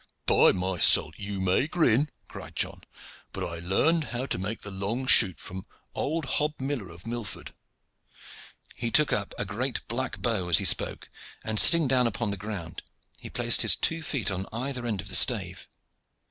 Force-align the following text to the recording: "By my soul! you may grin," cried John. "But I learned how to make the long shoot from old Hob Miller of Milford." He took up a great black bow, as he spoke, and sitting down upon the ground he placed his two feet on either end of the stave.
"By 0.25 0.51
my 0.51 0.79
soul! 0.79 1.11
you 1.15 1.39
may 1.39 1.67
grin," 1.67 2.09
cried 2.27 2.55
John. 2.55 2.81
"But 3.31 3.43
I 3.43 3.59
learned 3.59 4.05
how 4.05 4.25
to 4.25 4.39
make 4.39 4.61
the 4.61 4.71
long 4.71 5.05
shoot 5.05 5.39
from 5.39 5.67
old 5.93 6.25
Hob 6.25 6.59
Miller 6.59 6.89
of 6.89 7.05
Milford." 7.05 7.53
He 8.73 8.89
took 8.89 9.13
up 9.13 9.35
a 9.37 9.45
great 9.45 9.87
black 9.87 10.19
bow, 10.19 10.49
as 10.49 10.57
he 10.57 10.65
spoke, 10.65 11.07
and 11.43 11.59
sitting 11.59 11.87
down 11.87 12.07
upon 12.07 12.31
the 12.31 12.35
ground 12.37 12.81
he 13.19 13.29
placed 13.29 13.61
his 13.61 13.75
two 13.75 14.01
feet 14.01 14.31
on 14.31 14.47
either 14.51 14.87
end 14.87 15.01
of 15.01 15.07
the 15.07 15.13
stave. 15.15 15.67